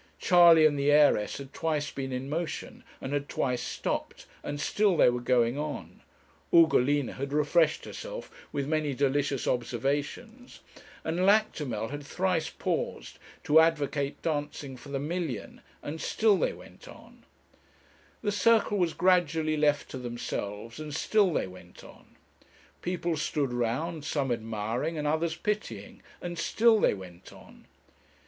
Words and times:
Charley 0.17 0.65
and 0.65 0.79
the 0.79 0.89
heiress 0.91 1.37
had 1.37 1.53
twice 1.53 1.91
been 1.91 2.11
in 2.11 2.27
motion, 2.27 2.83
and 2.99 3.13
had 3.13 3.29
twice 3.29 3.61
stopped, 3.61 4.25
and 4.41 4.59
still 4.59 4.97
they 4.97 5.11
were 5.11 5.21
going 5.21 5.59
on; 5.59 6.01
Ugolina 6.51 7.13
had 7.13 7.31
refreshed 7.31 7.85
herself 7.85 8.31
with 8.51 8.67
many 8.67 8.95
delicious 8.95 9.45
observations, 9.47 10.61
and 11.03 11.19
Lactimel 11.27 11.89
had 11.91 12.01
thrice 12.03 12.49
paused 12.49 13.19
to 13.43 13.59
advocate 13.59 14.19
dancing 14.23 14.75
for 14.75 14.89
the 14.89 14.97
million, 14.97 15.61
and 15.83 16.01
still 16.01 16.35
they 16.35 16.51
went 16.53 16.87
on; 16.87 17.23
the 18.23 18.31
circle 18.31 18.79
was 18.79 18.95
gradually 18.95 19.55
left 19.55 19.87
to 19.91 19.99
themselves, 19.99 20.79
and 20.79 20.95
still 20.95 21.31
they 21.31 21.45
went 21.45 21.83
on; 21.83 22.15
people 22.81 23.15
stood 23.15 23.53
round, 23.53 24.03
some 24.03 24.31
admiring 24.31 24.97
and 24.97 25.05
others 25.05 25.35
pitying; 25.35 26.01
and 26.23 26.39
still 26.39 26.79
they 26.79 26.95
went 26.95 27.31
on. 27.31 27.67